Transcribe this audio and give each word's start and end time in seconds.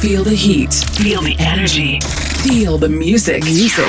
Feel 0.00 0.24
the 0.24 0.34
heat. 0.34 0.72
Feel 0.72 1.20
the 1.20 1.36
energy. 1.38 2.00
Feel 2.42 2.78
the 2.78 2.88
music. 2.88 3.44
Music. 3.44 3.84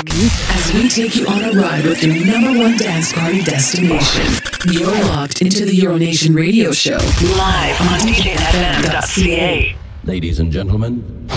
As 0.51 0.73
we 0.73 0.89
take 0.89 1.15
you 1.15 1.25
on 1.25 1.41
a 1.41 1.53
ride 1.53 1.85
with 1.85 2.03
your 2.03 2.25
number 2.25 2.59
one 2.59 2.75
dance 2.75 3.13
party 3.13 3.41
destination. 3.41 4.25
You're 4.69 4.91
locked 5.05 5.41
into 5.41 5.63
the 5.63 5.71
Euronation 5.71 6.35
radio 6.35 6.73
show. 6.73 6.97
Live 6.97 7.79
on 7.79 7.99
DJFM.ca. 8.01 9.75
Ladies 10.03 10.39
and 10.41 10.51
gentlemen. 10.51 11.29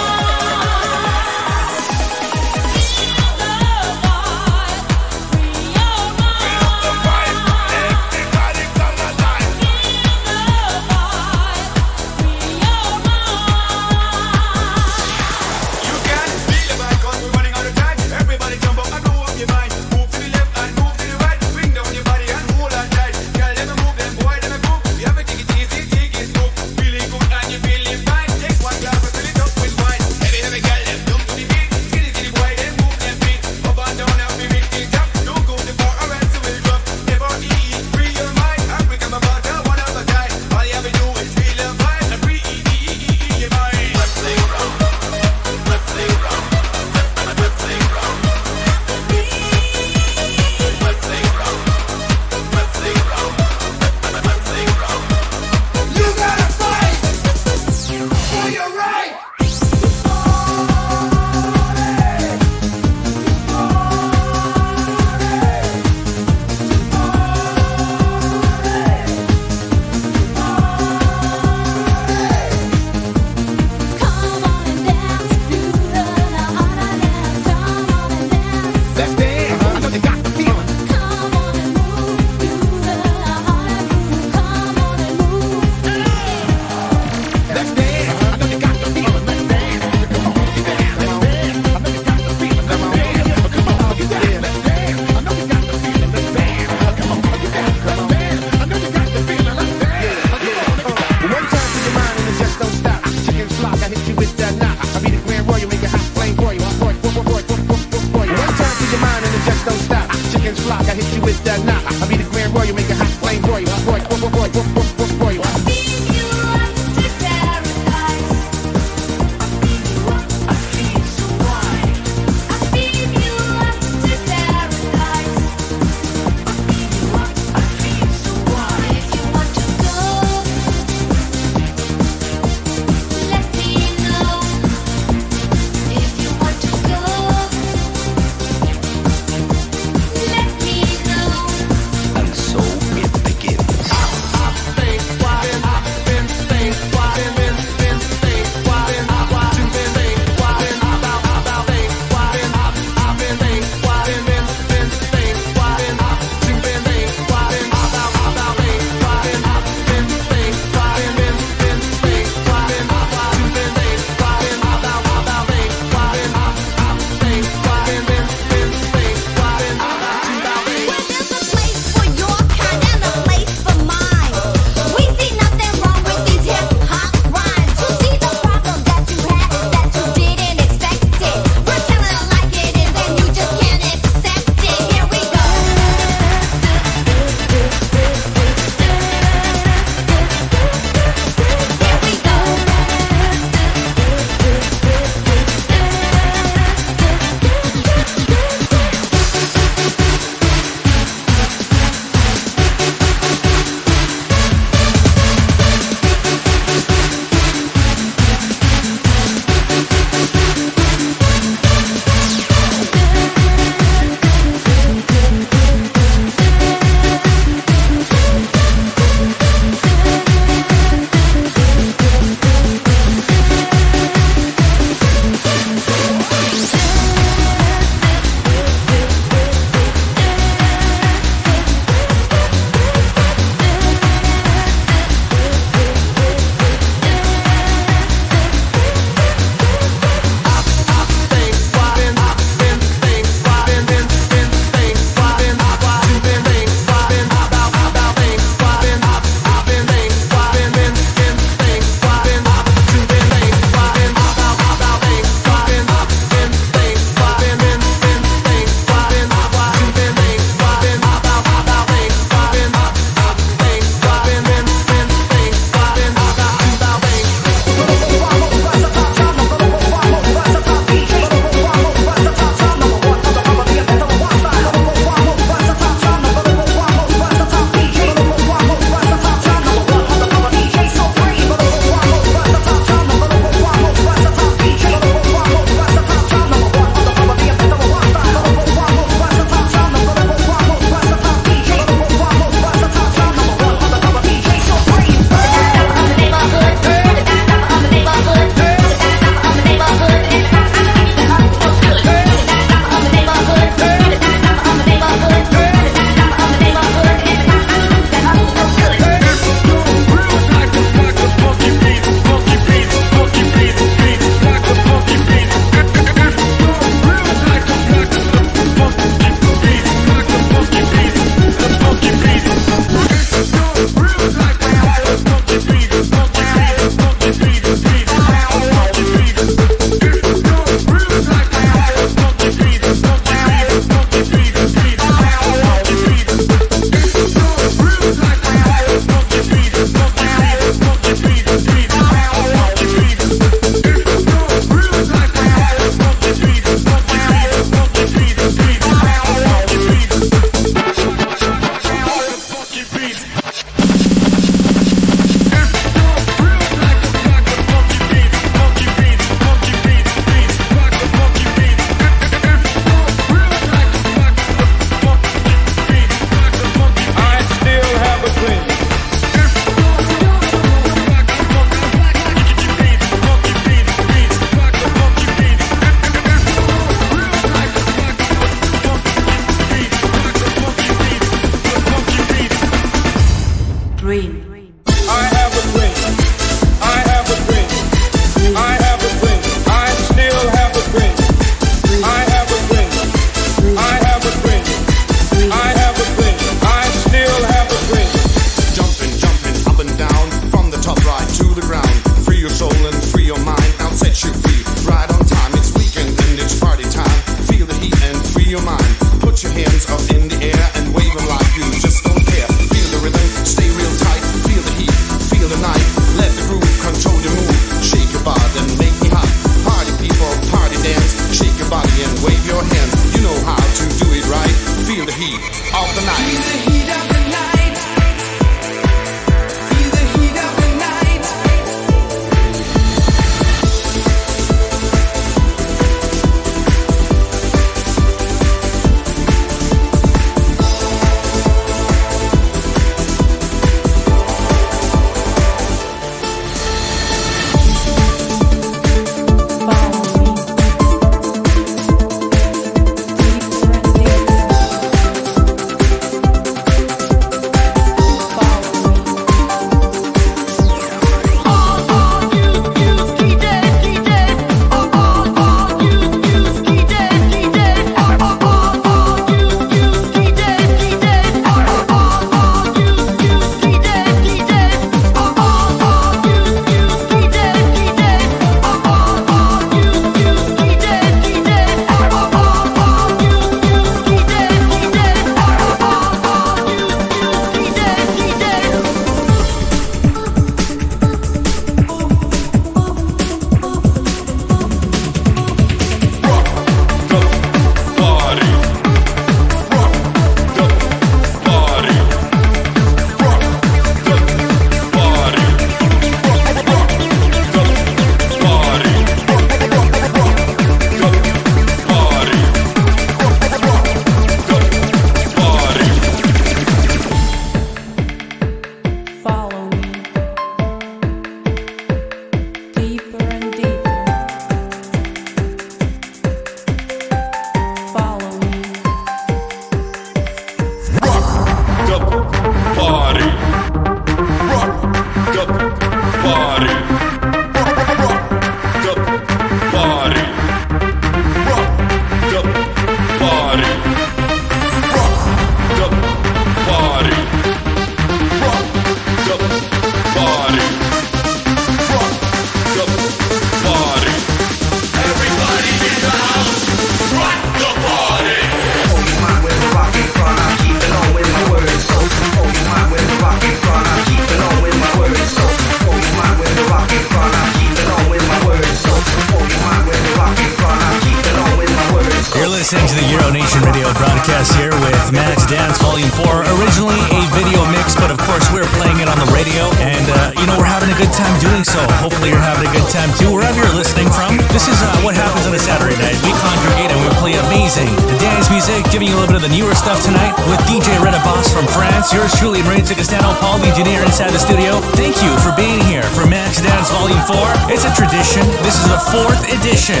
podcast 574.24 574.56
here 574.56 574.72
with 574.80 575.04
Max 575.12 575.44
Dance 575.44 575.76
Volume 575.84 576.08
4. 576.24 576.48
Originally 576.56 576.96
a 577.12 577.20
video 577.36 577.60
mix, 577.76 577.92
but 577.92 578.08
of 578.08 578.16
course 578.24 578.40
we're 578.56 578.68
playing 578.80 579.04
it 579.04 579.08
on 579.08 579.20
the 579.20 579.28
radio, 579.36 579.68
and 579.84 580.00
uh, 580.08 580.32
you 580.40 580.48
know, 580.48 580.56
we're 580.56 580.64
having 580.64 580.88
a 580.88 580.96
good 580.96 581.12
time 581.12 581.28
doing 581.44 581.60
so. 581.60 581.76
Hopefully, 582.00 582.32
you're 582.32 582.40
having 582.40 582.64
a 582.64 582.72
good 582.72 582.88
time 582.88 583.12
too, 583.20 583.28
wherever 583.28 583.52
you're 583.60 583.76
listening 583.76 584.08
from. 584.08 584.40
This 584.48 584.64
is 584.64 584.80
uh, 584.80 584.88
what 585.04 585.12
happens 585.12 585.44
on 585.44 585.52
a 585.52 585.60
Saturday 585.60 585.92
night. 586.00 586.16
We 586.24 586.32
congregate 586.40 586.88
and 586.88 587.00
we 587.04 587.08
play 587.20 587.36
amazing 587.36 587.92
dance 588.16 588.48
music, 588.48 588.88
giving 588.88 589.12
you 589.12 589.16
a 589.16 589.20
little 589.20 589.36
bit 589.36 589.44
of 589.44 589.44
the 589.44 589.52
newer 589.52 589.76
stuff 589.76 590.00
tonight 590.00 590.32
with 590.48 590.60
DJ 590.64 590.96
Ridha 591.04 591.20
Boss 591.20 591.52
from 591.52 591.68
France. 591.68 592.08
Yours 592.08 592.32
truly, 592.40 592.64
Maria 592.64 592.80
Castano, 592.80 593.36
Paul 593.44 593.60
the 593.60 593.68
Engineer 593.68 594.00
inside 594.08 594.32
the 594.32 594.40
studio. 594.40 594.80
Thank 594.96 595.20
you 595.20 595.36
for 595.44 595.52
being 595.52 595.84
here 595.84 596.06
for 596.16 596.24
Max 596.24 596.64
Dance 596.64 596.88
Volume 596.96 597.20
4. 597.28 597.76
It's 597.76 597.84
a 597.84 597.92
tradition. 597.92 598.48
This 598.64 598.80
is 598.80 598.88
the 598.88 599.00
fourth 599.12 599.44
edition. 599.52 600.00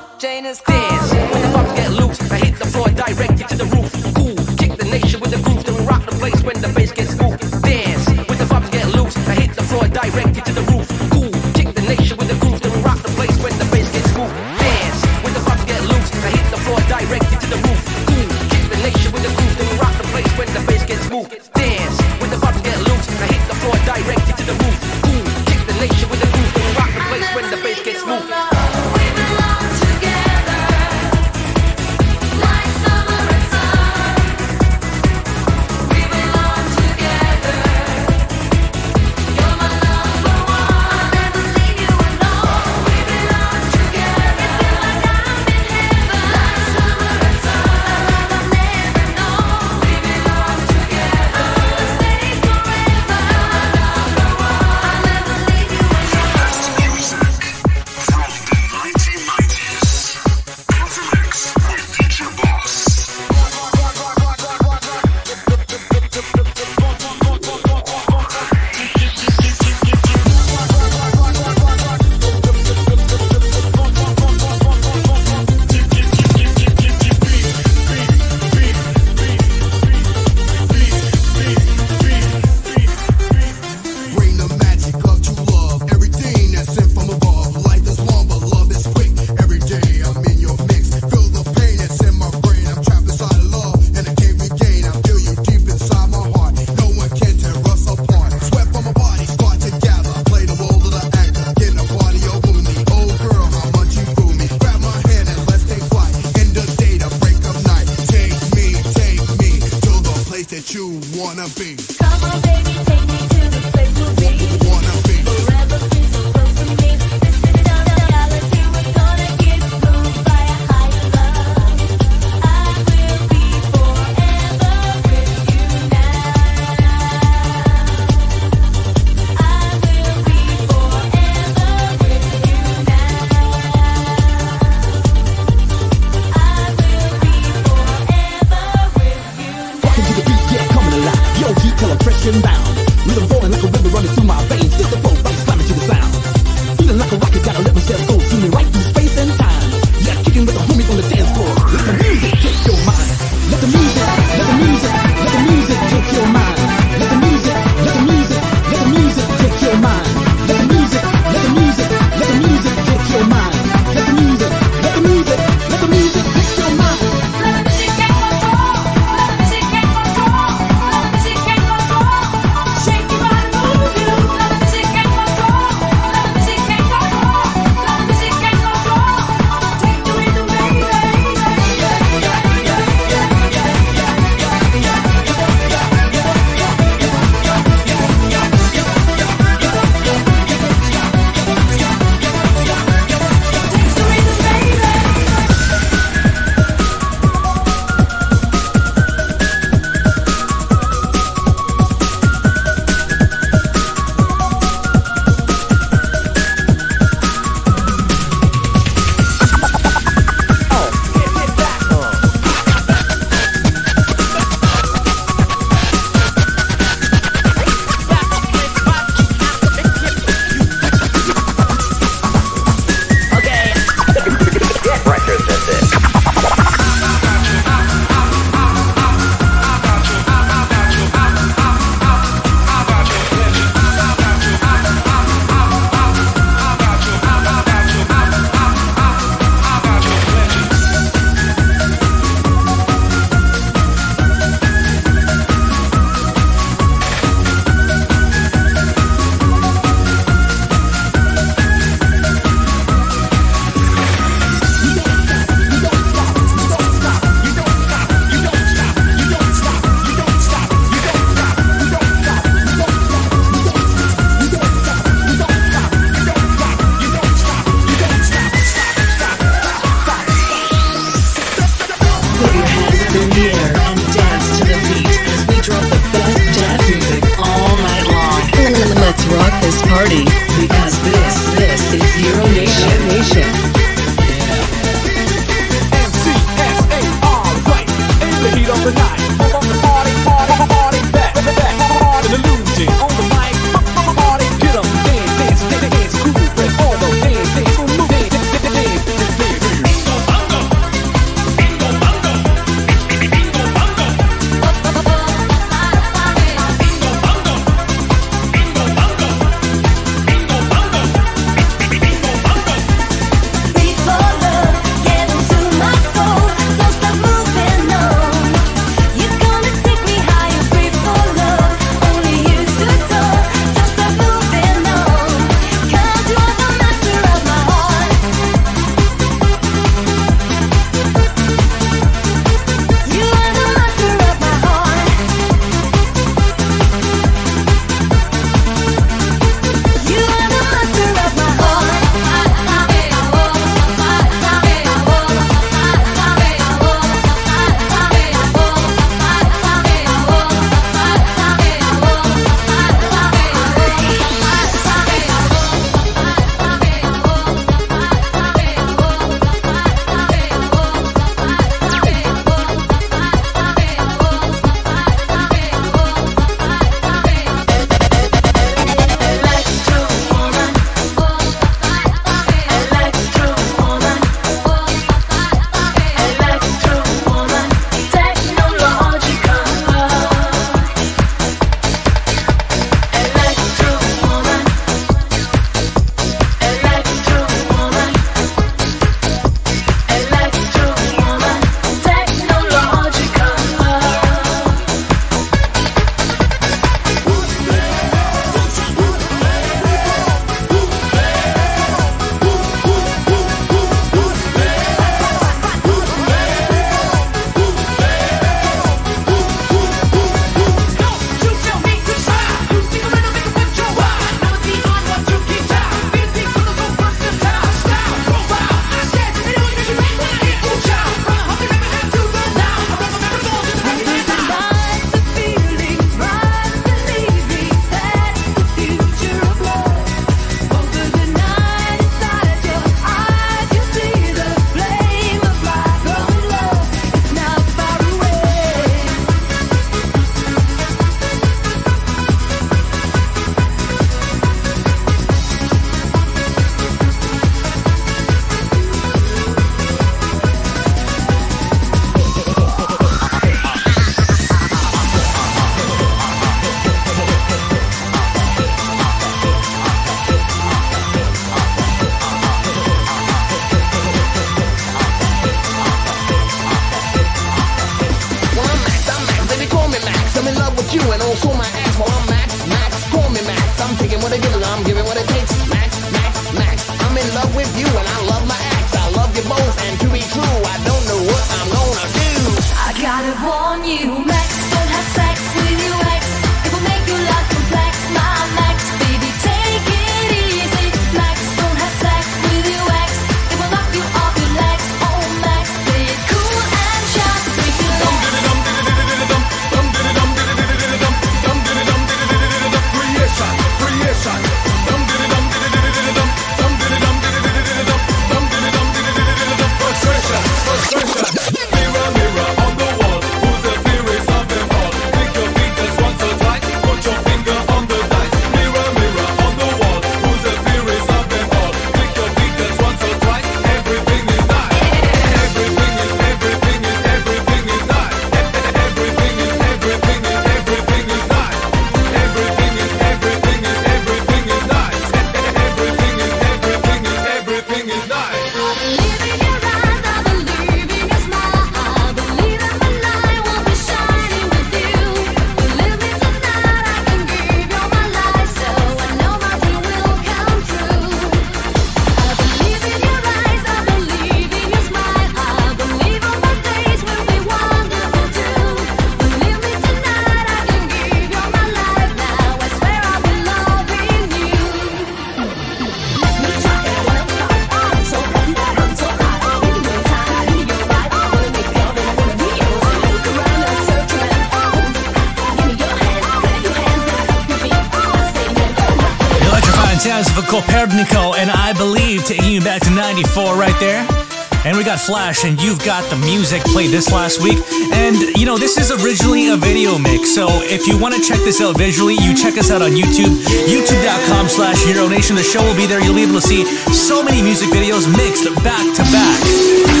Flash, 585.11 585.43
and 585.43 585.61
you've 585.61 585.83
got 585.83 586.09
the 586.09 586.15
music 586.15 586.63
played 586.63 586.89
this 586.89 587.11
last 587.11 587.41
week. 587.41 587.59
And, 587.91 588.15
you 588.37 588.45
know, 588.45 588.57
this 588.57 588.77
is 588.77 588.91
originally 589.03 589.49
a 589.49 589.57
video 589.57 589.97
mix, 589.97 590.33
so 590.33 590.47
if 590.63 590.87
you 590.87 590.97
want 590.97 591.13
to 591.13 591.19
check 591.19 591.39
this 591.39 591.59
out 591.59 591.77
visually, 591.77 592.15
you 592.21 592.33
check 592.33 592.57
us 592.57 592.71
out 592.71 592.81
on 592.81 592.91
YouTube, 592.91 593.35
youtube.com 593.67 594.47
slash 594.47 594.77
Euronation. 594.85 595.35
The 595.35 595.43
show 595.43 595.61
will 595.63 595.75
be 595.75 595.85
there. 595.85 596.01
You'll 596.01 596.15
be 596.15 596.23
able 596.23 596.35
to 596.35 596.41
see 596.41 596.63
so 596.93 597.21
many 597.21 597.41
music 597.41 597.71
videos 597.71 598.07
mixed 598.15 598.45
back 598.63 598.95
to 598.95 599.03
back. 599.11 600.00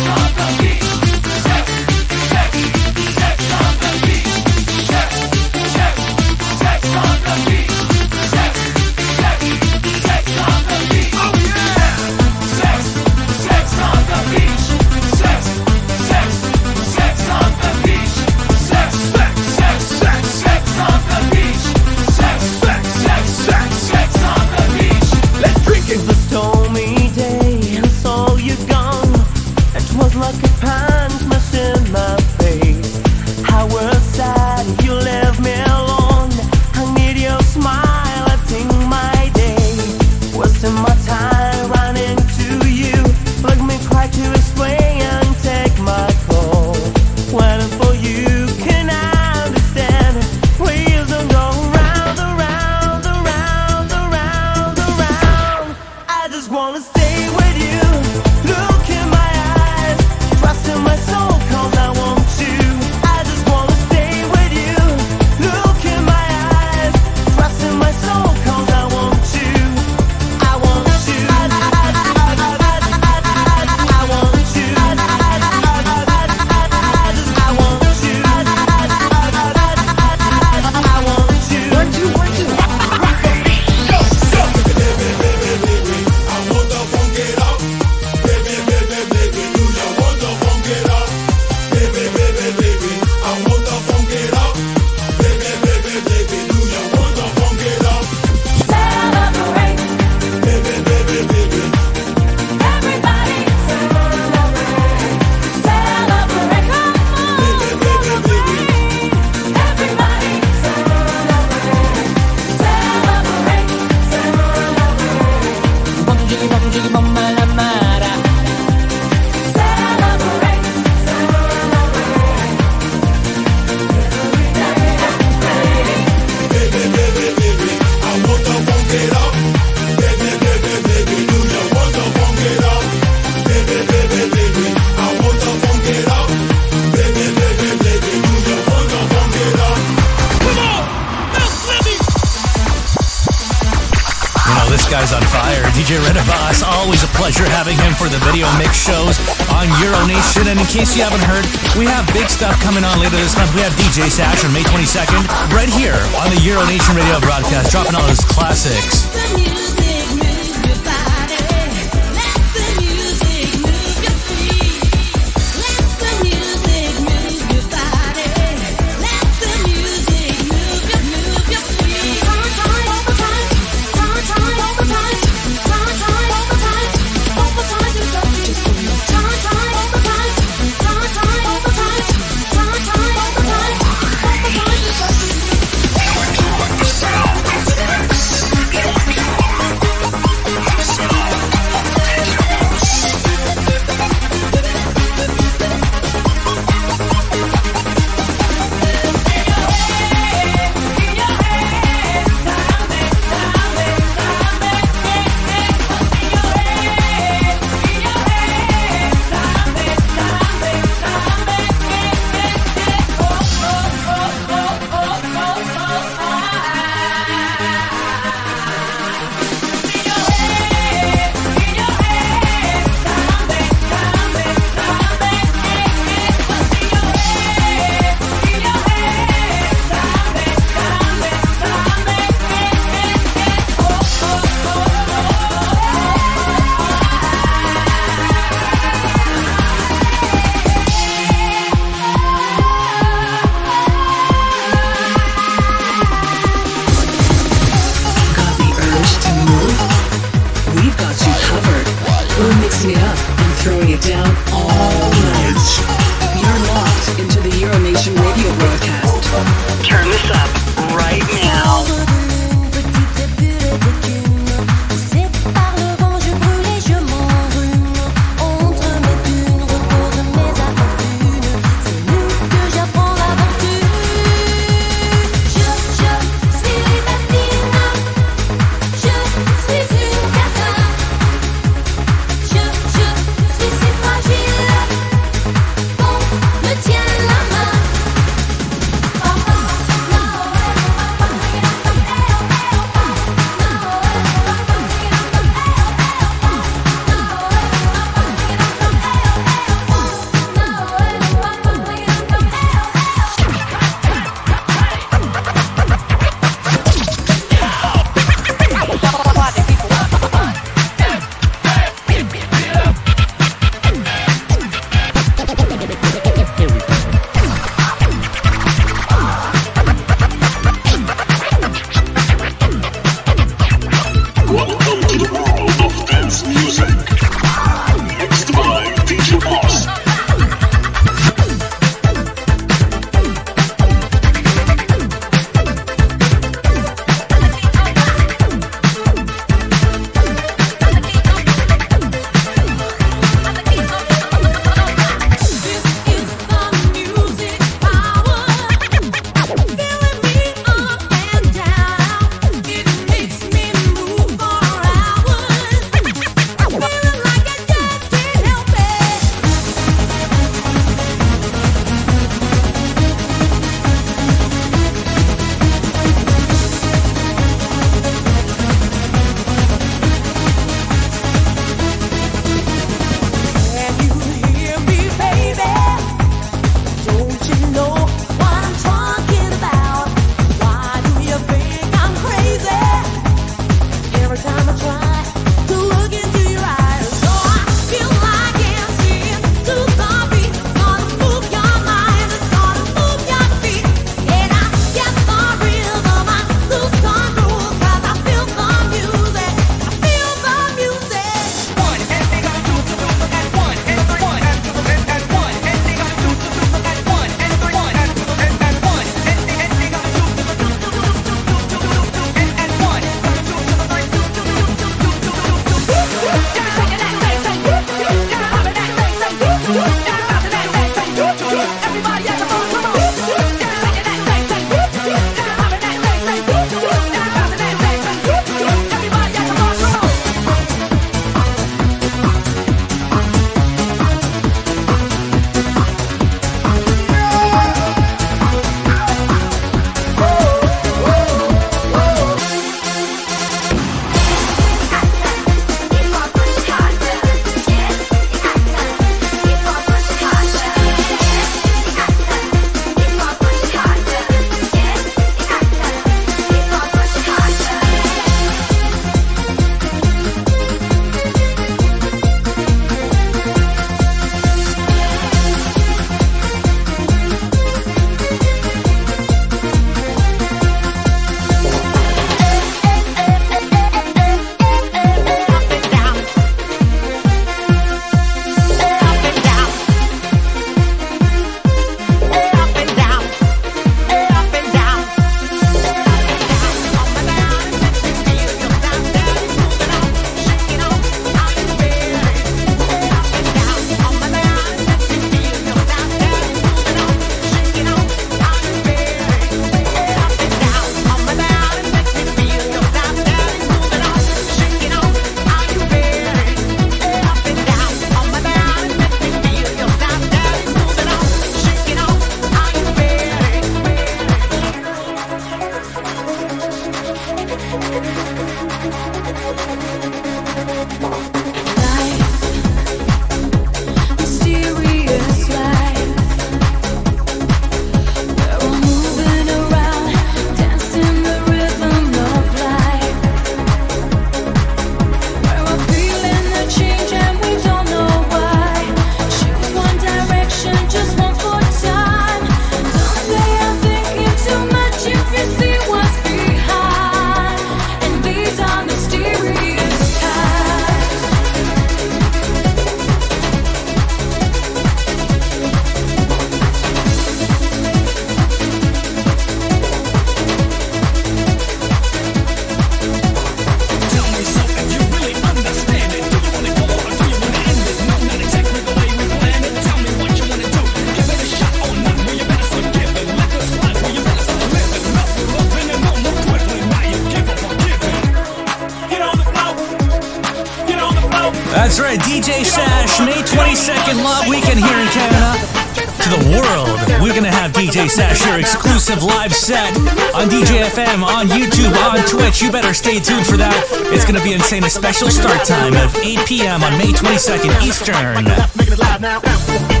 you 592.61 592.71
better 592.71 592.93
stay 592.93 593.19
tuned 593.19 593.45
for 593.45 593.57
that. 593.57 593.73
It's 594.13 594.25
going 594.25 594.37
to 594.37 594.43
be 594.43 594.53
insane. 594.53 594.83
A 594.83 594.89
special 594.89 595.29
start 595.29 595.65
time 595.65 595.93
of 595.93 596.15
8 596.17 596.47
p.m. 596.47 596.83
on 596.83 596.97
May 596.97 597.11
22nd 597.11 597.81
Eastern. 597.81 600.00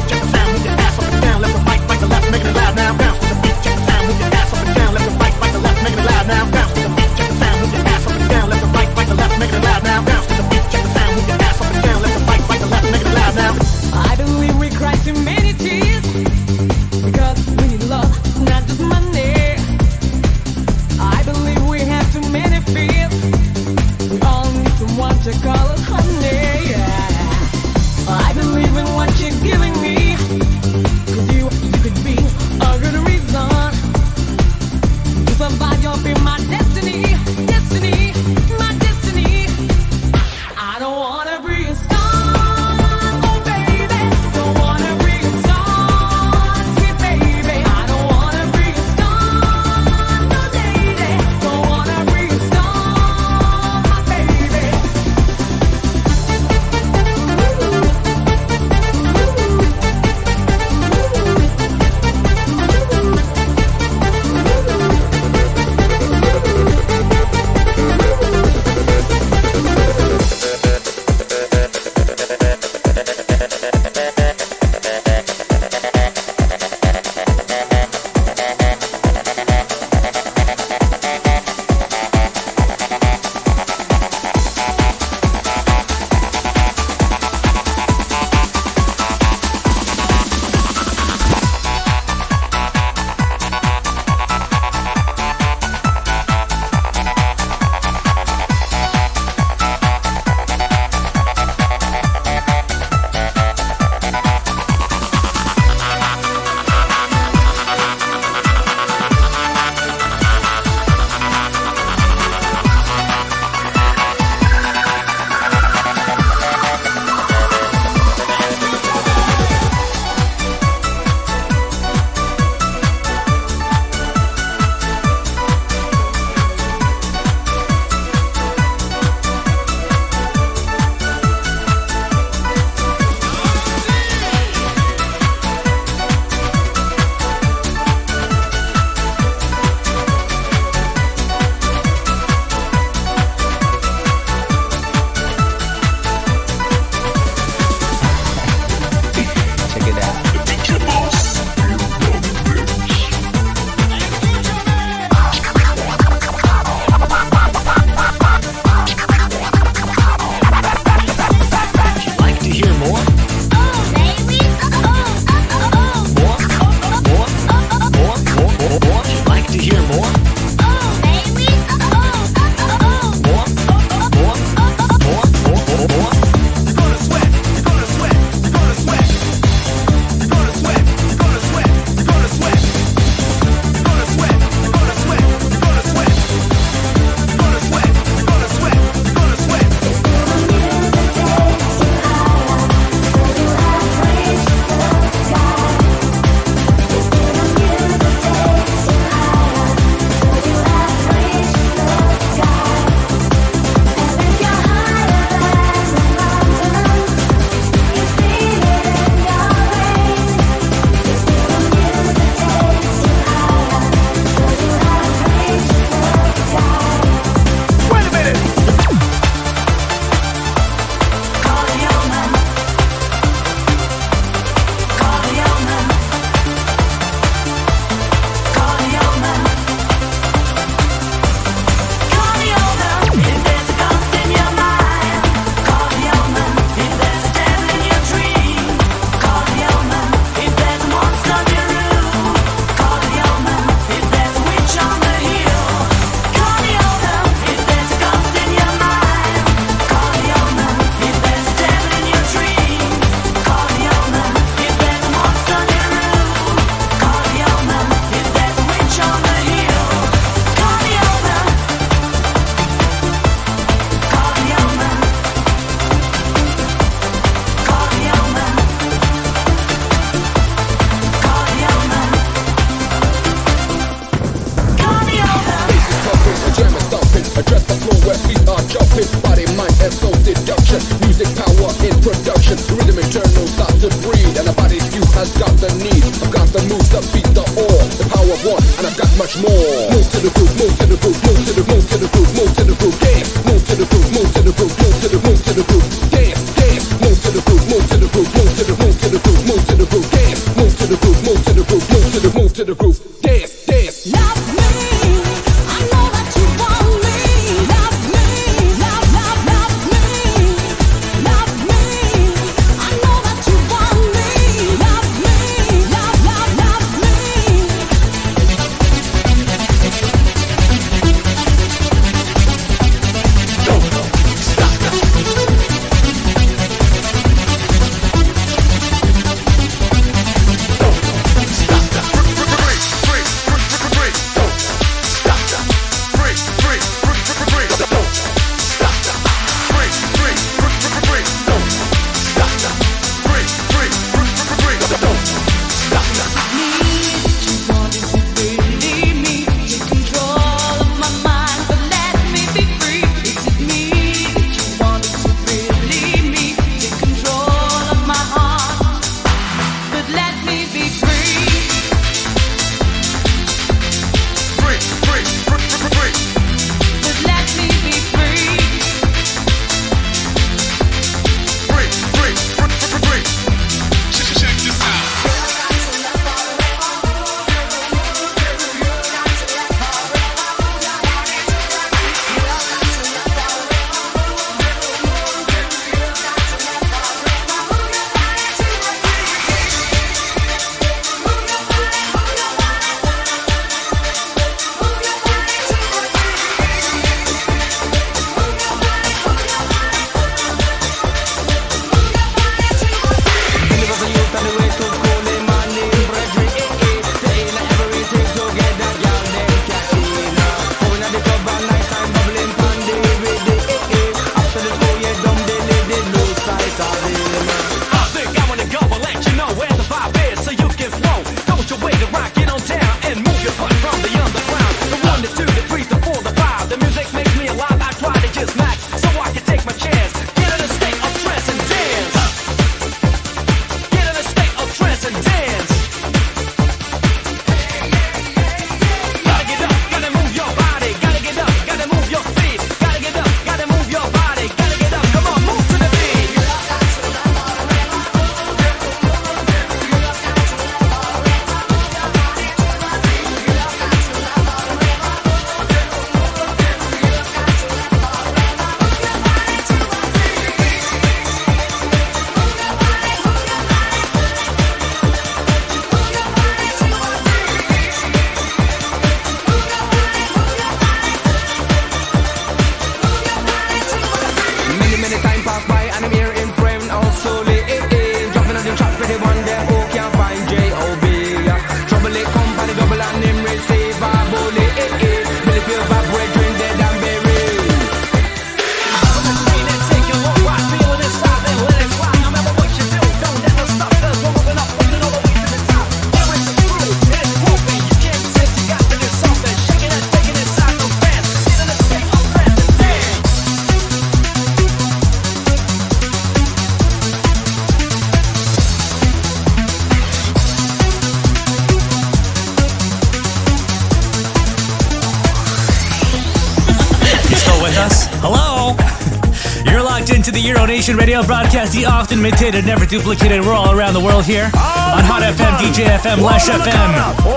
broadcast, 521.31 521.71
the 521.71 521.85
often 521.85 522.19
imitated, 522.19 522.65
never 522.65 522.85
duplicated. 522.85 523.39
We're 523.39 523.53
all 523.53 523.71
around 523.71 523.93
the 523.93 524.01
world 524.03 524.25
here 524.25 524.51
on 524.51 525.03
Hot 525.07 525.23
FM, 525.23 525.55
DJ 525.63 525.87
FM, 525.95 526.19
Lash 526.19 526.49
FM, 526.49 526.91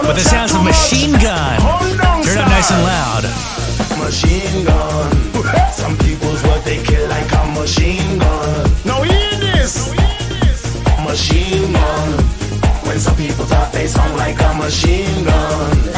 with 0.09 0.17
the 0.17 0.27
sounds 0.27 0.53
of 0.53 0.65
Machine 0.65 1.13
Gun. 1.23 1.63
Turn 2.27 2.39
up 2.43 2.51
nice 2.51 2.75
and 2.75 2.83
loud. 2.83 3.23
Machine 4.03 4.65
Gun. 4.67 5.71
Some 5.71 5.97
people's 5.99 6.43
what 6.43 6.65
they 6.65 6.83
kill 6.83 7.09
like 7.09 7.31
a 7.31 7.47
machine 7.55 8.19
gun. 8.19 8.71
No, 8.85 9.03
hear 9.03 9.31
this. 9.39 9.95
Machine 11.07 11.73
Gun. 11.73 12.09
When 12.91 12.99
some 12.99 13.15
people 13.15 13.45
thought 13.45 13.73
they 13.73 13.87
sound 13.87 14.17
like 14.17 14.41
a 14.43 14.55
machine 14.55 15.23
gun. 15.23 15.94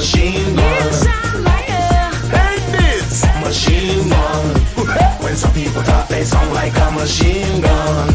machine 0.00 0.56
gun. 0.56 1.44
Like 1.44 1.68
Hate 2.32 2.72
this 2.72 3.22
machine 3.44 4.08
gun. 4.08 4.54
when 5.22 5.36
some 5.36 5.52
people 5.52 5.82
talk, 5.82 6.08
they 6.08 6.24
sound 6.24 6.54
like 6.54 6.74
a 6.74 6.90
machine 6.92 7.60
gun. 7.60 8.09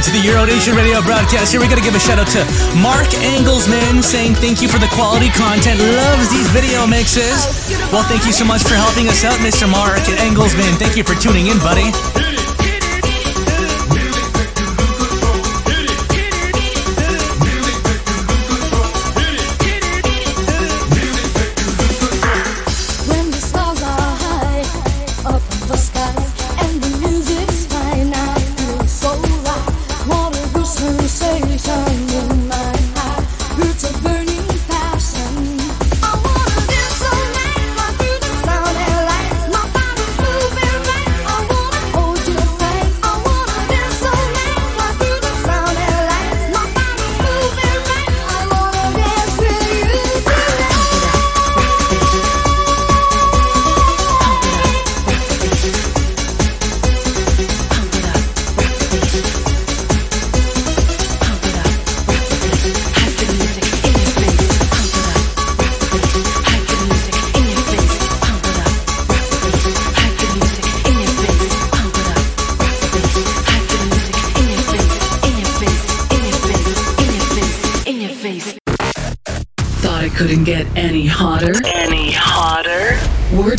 Locked 0.00 0.08
into 0.08 0.18
the 0.18 0.32
Euro 0.32 0.46
Nation 0.46 0.74
radio 0.74 1.02
broadcast. 1.02 1.52
Here 1.52 1.60
we 1.60 1.68
gotta 1.68 1.82
give 1.82 1.94
a 1.94 2.00
shout 2.00 2.18
out 2.18 2.28
to 2.28 2.40
Mark 2.80 3.08
Engelsman 3.20 4.02
saying 4.02 4.34
thank 4.34 4.62
you 4.62 4.68
for 4.68 4.78
the 4.78 4.88
quality 4.88 5.28
content. 5.28 5.78
Loves 5.78 6.30
these 6.30 6.48
video 6.48 6.86
mixes. 6.86 7.68
Well, 7.92 8.04
thank 8.04 8.24
you 8.24 8.32
so 8.32 8.46
much 8.46 8.62
for 8.62 8.74
helping 8.74 9.08
us 9.08 9.24
out, 9.24 9.36
Mr. 9.40 9.70
Mark 9.70 10.08
and 10.08 10.16
Engelsman. 10.16 10.78
Thank 10.78 10.96
you 10.96 11.04
for 11.04 11.14
tuning 11.20 11.48
in, 11.48 11.58
buddy. 11.58 12.29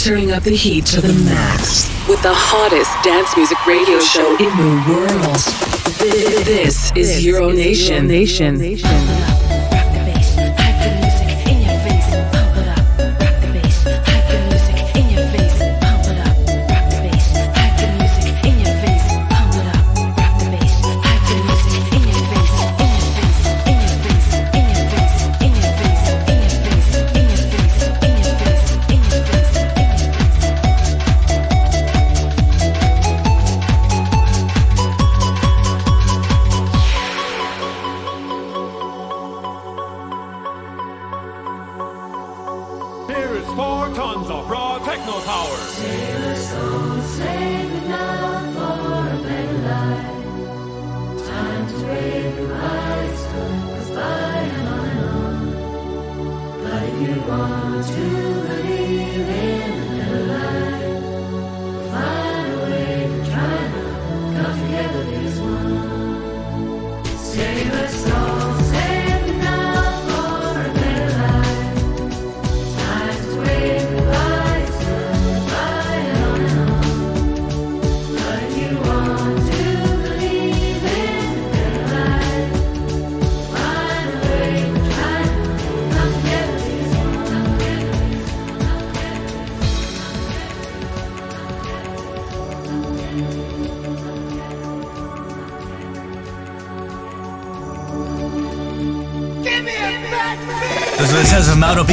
Turning 0.04 0.32
up 0.32 0.41
the 0.41 0.56
heat 0.56 0.84
to 0.84 0.99
the 0.99 1.14
max 1.26 1.88
with 2.10 2.20
the 2.24 2.34
hottest 2.34 2.91
dance 3.04 3.38
music 3.38 3.68
radio 3.68 3.99
show 3.99 4.32
in 4.38 4.49
the 4.58 4.74
world. 4.89 5.36
This 6.43 6.91
is 6.95 7.24
Euro 7.24 7.52
Nation. 7.52 8.08
Nation. 8.08 8.58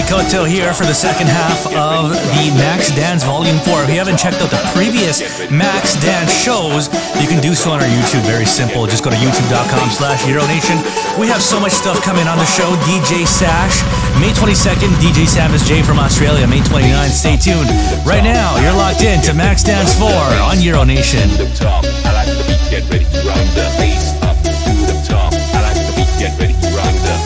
Of 0.09 0.49
here 0.49 0.73
for 0.73 0.89
the 0.89 0.97
second 0.97 1.29
half 1.29 1.69
of 1.77 2.09
the 2.09 2.47
Max 2.57 2.89
Dance 2.97 3.25
Volume 3.25 3.61
4. 3.61 3.85
If 3.85 3.91
you 3.93 4.01
haven't 4.01 4.17
checked 4.17 4.41
out 4.41 4.49
the 4.49 4.63
previous 4.73 5.21
Max 5.53 6.01
Dance 6.01 6.33
shows, 6.33 6.89
you 7.21 7.29
can 7.29 7.43
do 7.45 7.53
so 7.53 7.73
on 7.77 7.81
our 7.81 7.87
YouTube. 7.87 8.25
Very 8.25 8.47
simple. 8.47 8.87
Just 8.87 9.05
go 9.05 9.11
to 9.11 9.17
youtube.com 9.17 9.91
slash 9.91 10.25
Euronation. 10.25 10.81
We 11.21 11.29
have 11.29 11.43
so 11.43 11.61
much 11.61 11.73
stuff 11.73 12.01
coming 12.01 12.27
on 12.27 12.39
the 12.39 12.49
show. 12.49 12.73
DJ 12.89 13.29
Sash, 13.29 13.85
May 14.17 14.33
22nd, 14.33 14.89
DJ 14.97 15.29
Sam 15.29 15.53
is 15.53 15.67
J 15.69 15.83
from 15.83 15.99
Australia, 15.99 16.47
May 16.47 16.61
29th. 16.61 17.13
Stay 17.13 17.37
tuned. 17.37 17.69
Right 18.09 18.25
now, 18.25 18.57
you're 18.65 18.73
locked 18.73 19.03
in 19.03 19.21
to 19.29 19.35
Max 19.35 19.63
Dance 19.63 19.93
4 19.99 20.09
on 20.09 20.57
Euronation. 20.65 21.29
get 22.73 22.89
ready 22.89 23.05
to 23.05 23.21
the 23.21 23.69
bass 23.77 24.17
up 24.25 24.37
to 24.41 24.73
the 24.89 25.05
top. 25.05 25.35
I 25.53 25.61
like 25.69 25.77
the 25.77 25.93
beat, 26.01 26.09
get 26.17 26.33
ready 26.41 26.55
to 26.55 26.71
the 26.73 27.18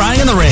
Crying 0.00 0.20
in 0.20 0.26
the 0.28 0.34
Rain. 0.34 0.49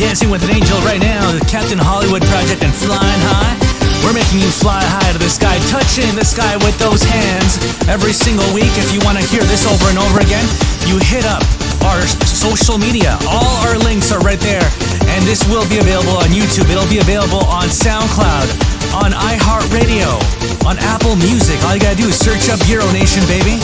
Dancing 0.00 0.32
with 0.32 0.40
an 0.48 0.56
Angel 0.56 0.80
right 0.80 0.96
now, 0.96 1.28
the 1.28 1.44
Captain 1.44 1.76
Hollywood 1.76 2.24
Project 2.24 2.64
and 2.64 2.72
Flying 2.72 3.20
High. 3.20 3.52
We're 4.00 4.16
making 4.16 4.40
you 4.40 4.48
fly 4.48 4.80
high 4.80 5.12
to 5.12 5.20
the 5.20 5.28
sky, 5.28 5.60
touching 5.68 6.08
the 6.16 6.24
sky 6.24 6.56
with 6.64 6.72
those 6.80 7.04
hands. 7.04 7.60
Every 7.84 8.16
single 8.16 8.48
week, 8.56 8.72
if 8.80 8.96
you 8.96 9.00
want 9.04 9.20
to 9.20 9.24
hear 9.28 9.44
this 9.44 9.68
over 9.68 9.92
and 9.92 10.00
over 10.00 10.24
again, 10.24 10.48
you 10.88 10.96
hit 11.04 11.28
up 11.28 11.44
our 11.84 12.00
social 12.24 12.80
media. 12.80 13.20
All 13.28 13.60
our 13.68 13.76
links 13.76 14.08
are 14.08 14.24
right 14.24 14.40
there. 14.40 14.64
And 15.12 15.20
this 15.28 15.44
will 15.52 15.68
be 15.68 15.84
available 15.84 16.16
on 16.16 16.32
YouTube. 16.32 16.72
It'll 16.72 16.88
be 16.88 17.04
available 17.04 17.44
on 17.44 17.68
SoundCloud, 17.68 18.48
on 18.96 19.12
iHeartRadio, 19.12 20.16
on 20.64 20.80
Apple 20.80 21.12
Music. 21.20 21.60
All 21.68 21.76
you 21.76 21.82
gotta 21.84 22.00
do 22.00 22.08
is 22.08 22.16
search 22.16 22.48
up 22.48 22.56
Euro 22.72 22.88
Nation, 22.96 23.20
baby. 23.28 23.60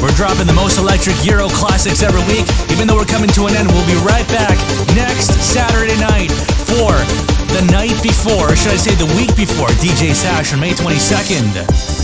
We're 0.00 0.14
dropping 0.14 0.46
the 0.46 0.52
most 0.54 0.78
electric 0.78 1.24
Euro 1.26 1.48
classics 1.48 2.02
every 2.02 2.22
week. 2.30 2.46
Even 2.70 2.86
though 2.86 2.94
we're 2.94 3.04
coming 3.04 3.30
to 3.30 3.46
an 3.46 3.56
end, 3.56 3.68
we'll 3.72 3.86
be 3.86 3.98
right 4.06 4.26
back 4.28 4.54
next 4.94 5.34
Saturday 5.42 5.98
night 5.98 6.30
for 6.70 6.94
the 7.52 7.66
night 7.72 8.00
before, 8.02 8.52
or 8.52 8.56
should 8.56 8.72
I 8.72 8.76
say 8.76 8.94
the 8.94 9.06
week 9.16 9.34
before, 9.34 9.68
DJ 9.82 10.14
Sash 10.14 10.52
on 10.52 10.60
May 10.60 10.72
22nd. 10.72 11.97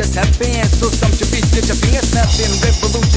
just 0.00 0.14
have 0.14 0.34
fans. 0.36 0.74
Feel 0.80 0.90
some 0.90 1.12
to 1.12 1.26
be 1.28 1.40
ditching, 1.52 1.76
a 1.94 2.00
snapping 2.00 2.56
revolution. 2.64 3.09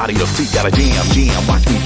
Out 0.00 0.08
of 0.08 0.16
your 0.16 0.26
seat, 0.28 0.50
got 0.54 0.64
a 0.64 0.70
jam, 0.70 1.04
jam. 1.12 1.46
Watch 1.46 1.68
me 1.68 1.79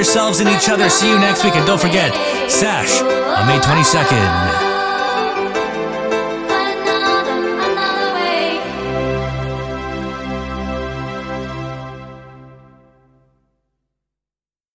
yourselves 0.00 0.40
and 0.40 0.48
each 0.48 0.70
other. 0.70 0.88
See 0.88 1.10
you 1.10 1.18
next 1.18 1.44
week. 1.44 1.54
And 1.56 1.66
don't 1.66 1.78
forget, 1.78 2.14
Sash 2.50 3.02
on 3.02 3.46
May 3.46 3.58
22nd. 3.58 4.79